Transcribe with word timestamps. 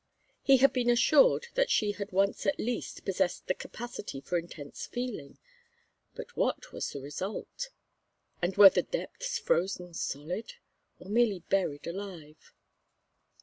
He 0.41 0.57
had 0.57 0.73
been 0.73 0.89
assured 0.89 1.49
that 1.53 1.69
she 1.69 1.91
had 1.91 2.11
once 2.11 2.47
at 2.47 2.57
least 2.57 3.05
possessed 3.05 3.45
the 3.45 3.53
capacity 3.53 4.19
for 4.19 4.35
intense 4.39 4.87
feeling, 4.87 5.37
but 6.15 6.35
what 6.35 6.71
was 6.73 6.89
the 6.89 6.99
result? 7.01 7.69
And 8.41 8.57
were 8.57 8.71
the 8.71 8.81
depths 8.81 9.37
frozen 9.37 9.93
solid? 9.93 10.53
Or 10.99 11.07
merely 11.07 11.41
buried 11.41 11.85
alive? 11.85 12.51